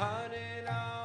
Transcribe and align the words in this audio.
Hare 0.00 0.64
Rama, 0.64 0.99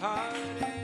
Hare. 0.00 0.79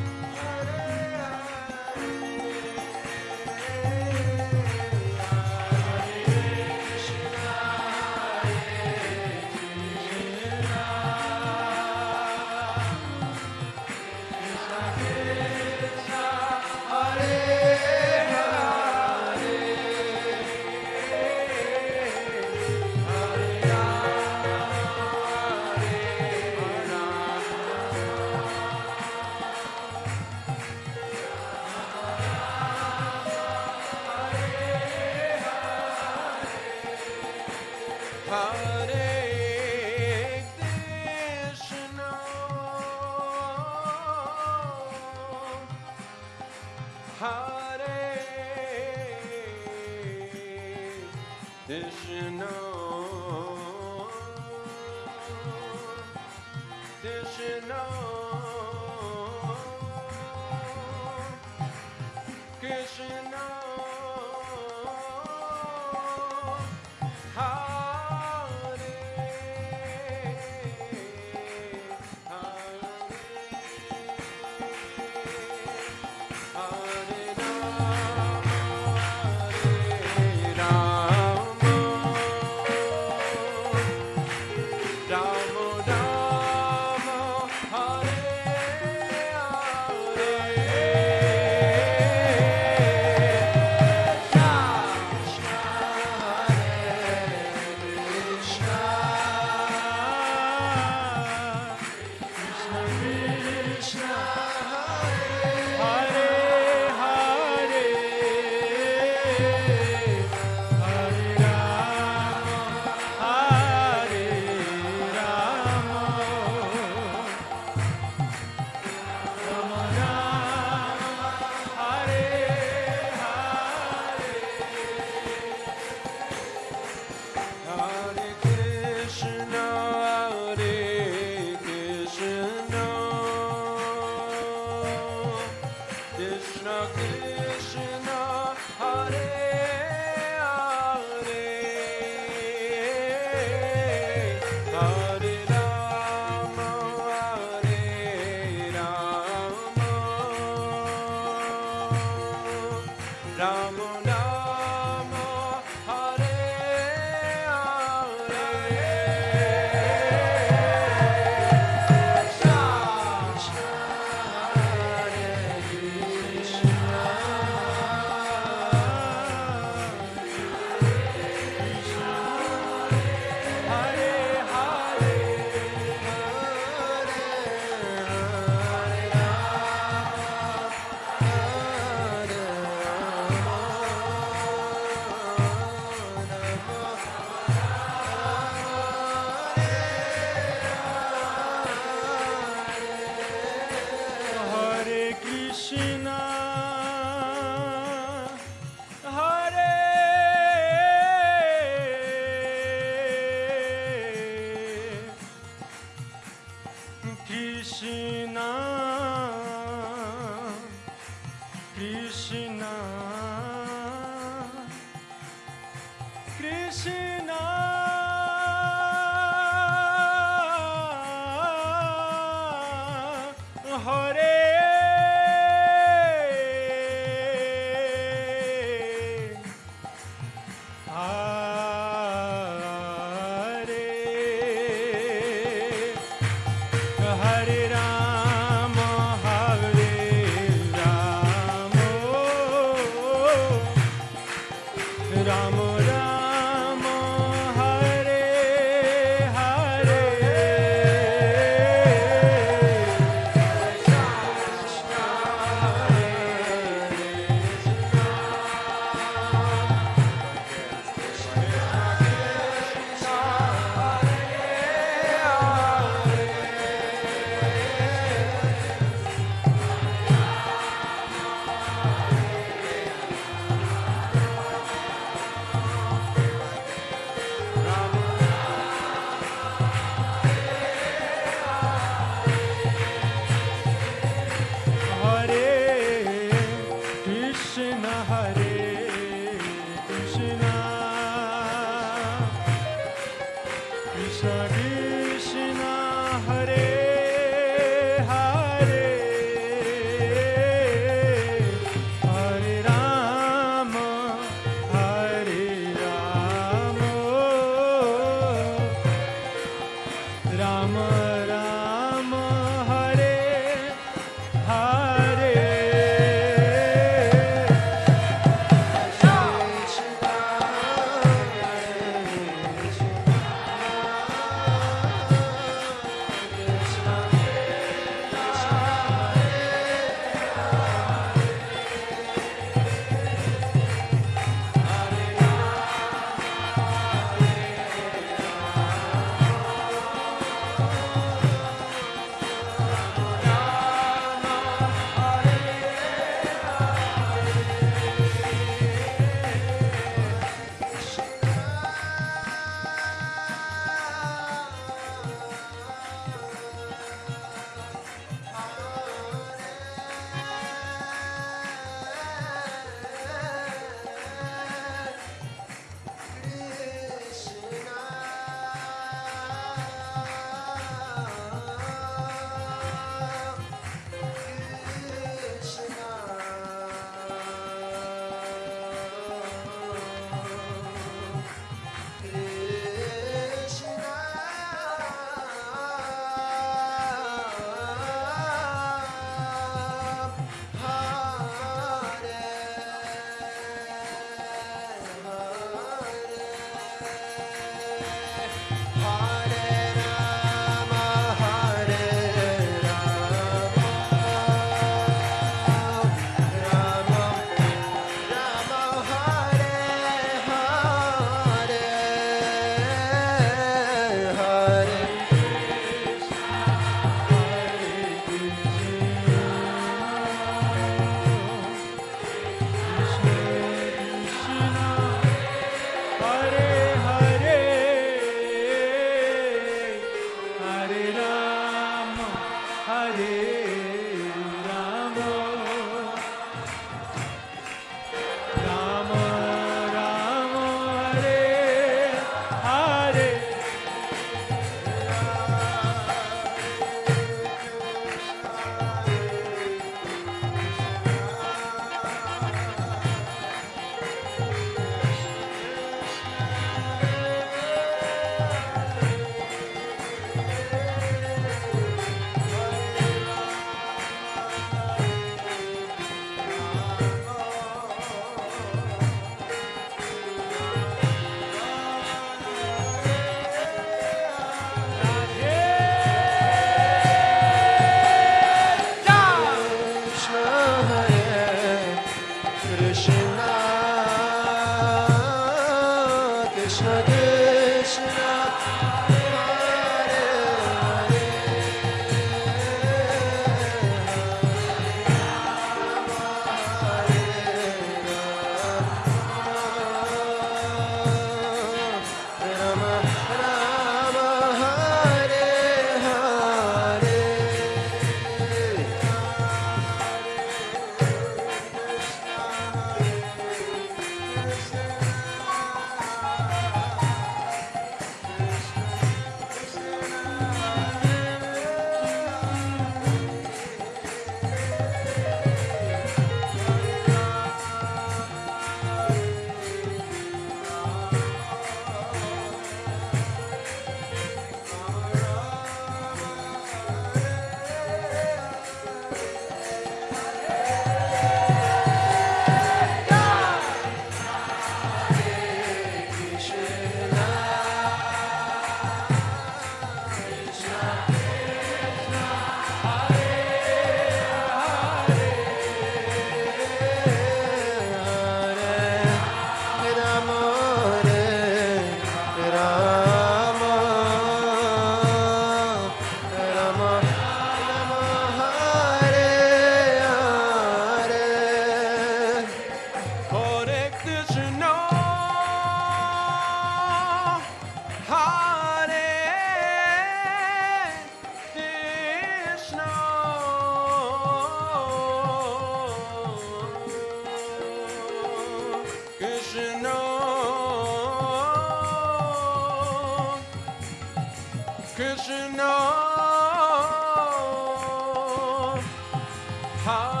Hare 599.63 600.00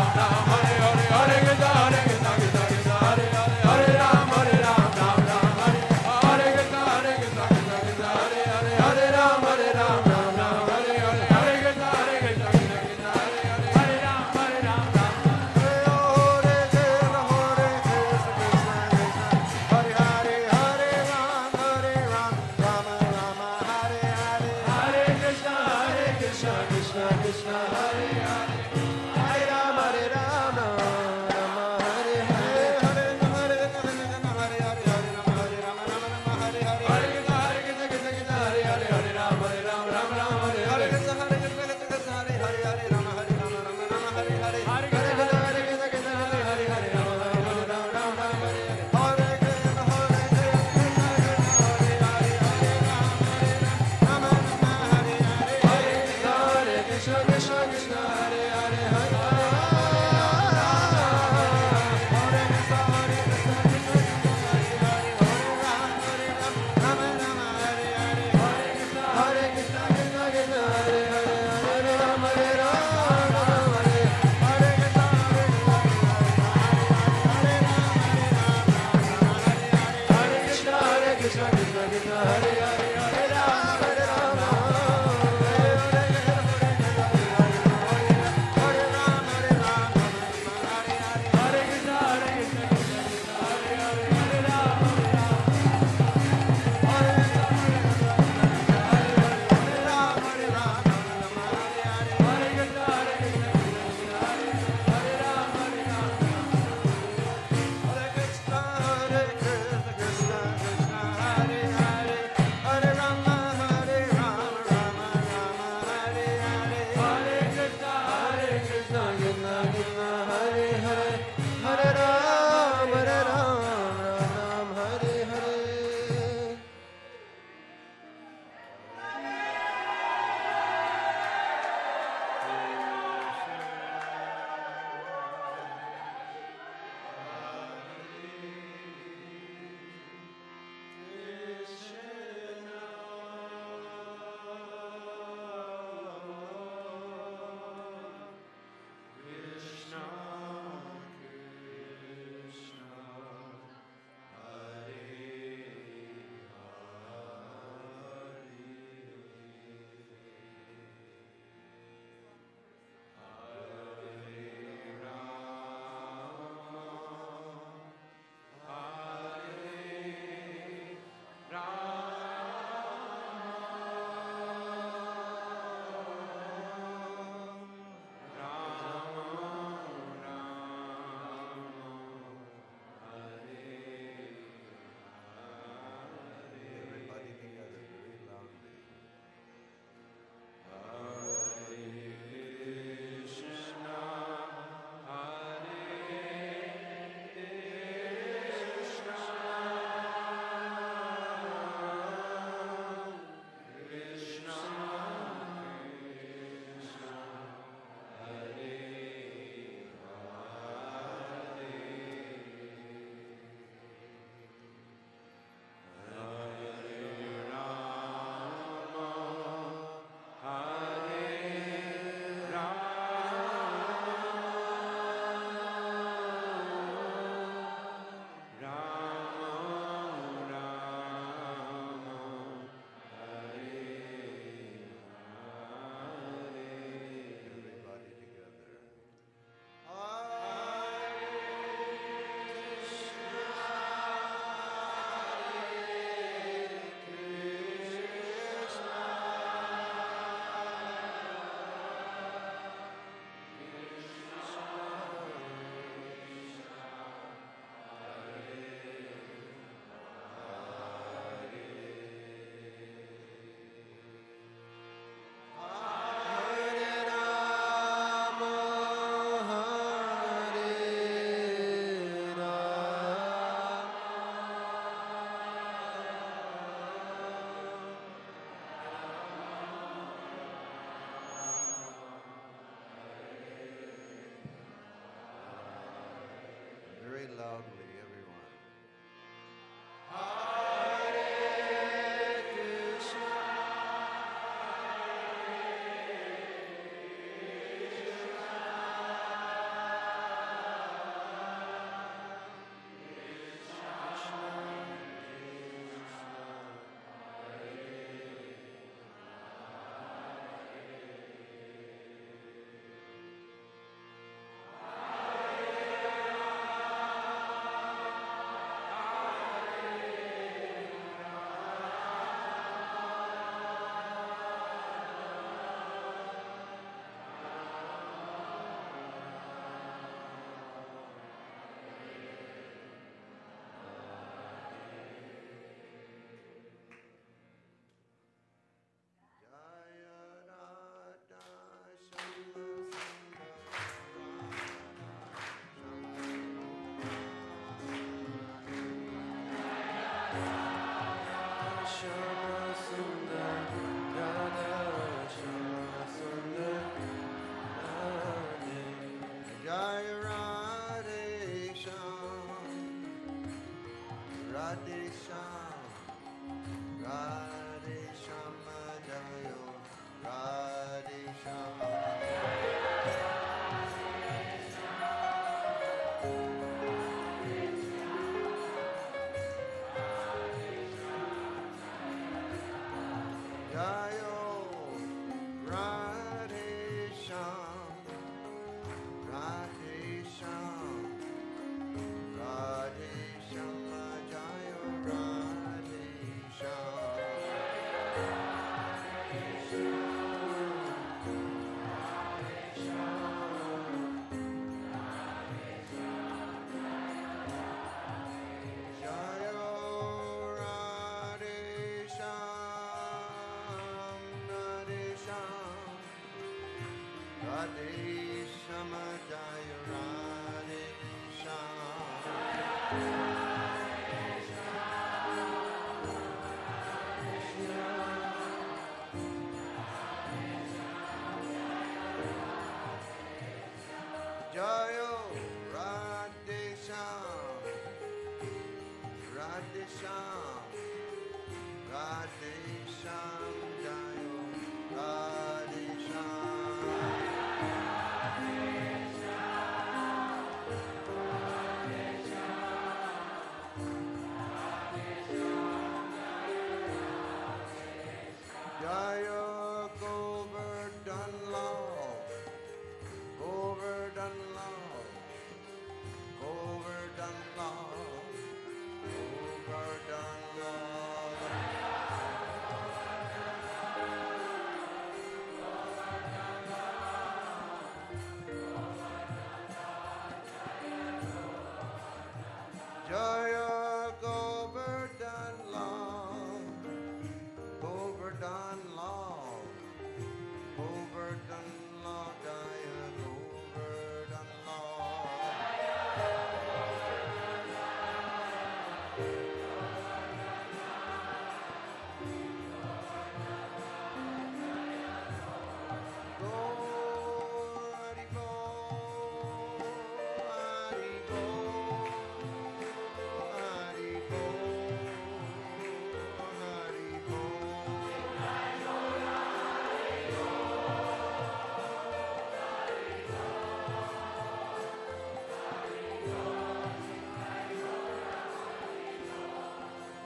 Hare 0.00 0.39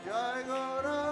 Jai 0.05 0.45
Gaura 0.45 1.04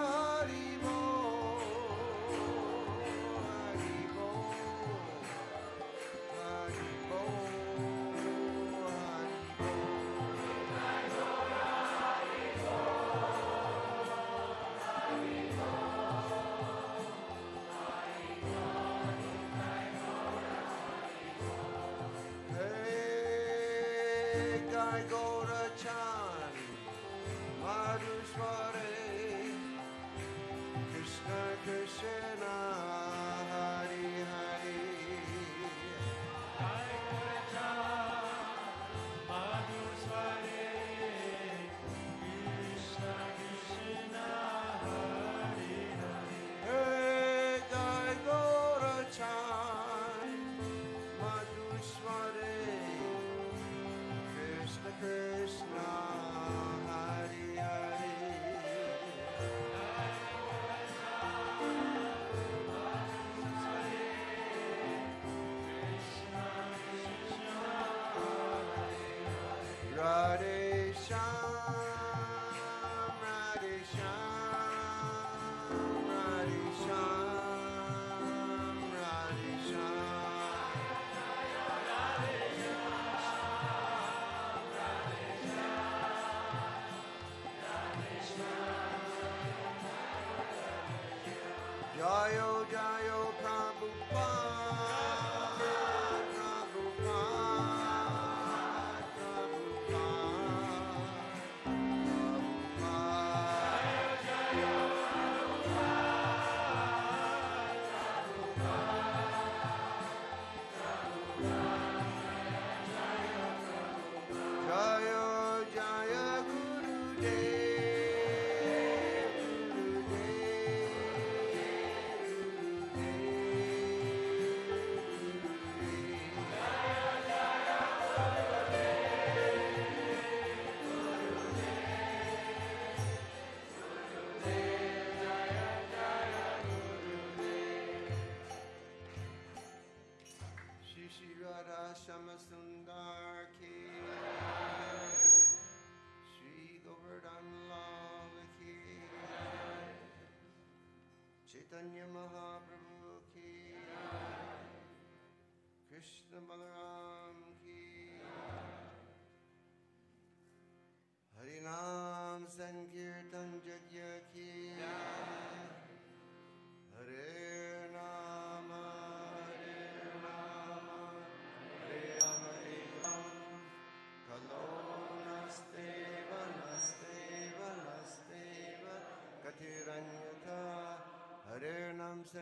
Radhe 92.02 92.61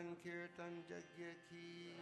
Sankirtan 0.01 0.81
Jagya 0.89 1.32
Ki. 1.44 1.93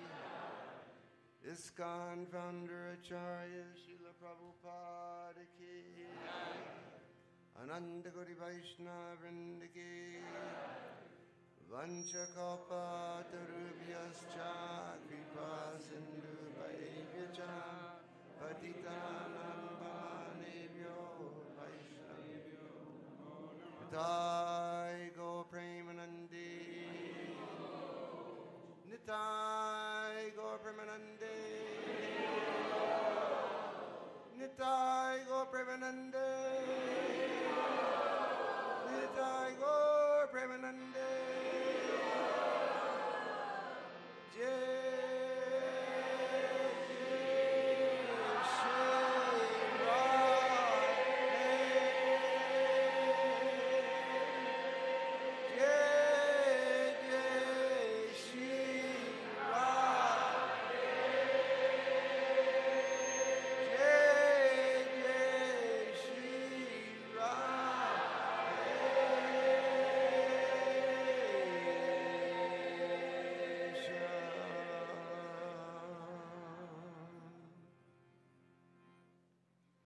ISKCON 1.50 2.26
founder 2.30 2.94
Acharya 2.94 3.66
Srila 3.74 4.14
Prabhupada 4.22 5.42
ki. 5.58 6.06
Ananda 7.60 8.10
Gauri 8.14 8.36
Vaishnava 8.38 9.18
Vrinda 9.18 9.66
ki 9.74 10.22
Vanchakapa 11.72 13.26
Tarubhyascha 13.30 14.54
Kripa 15.08 15.50
Sindhu 15.82 16.54
Vaivyacha 16.54 17.54
Patitanam 18.38 19.62
Bhavanebhyo 19.82 20.98
Vaishnavyo. 21.58 22.62
Yatha 23.90 24.77
Nitai 29.08 30.36
Go 30.36 30.58
Premanande. 30.60 31.32
Nitai 34.36 35.26
Go 35.26 35.46
Premanande. 35.50 36.37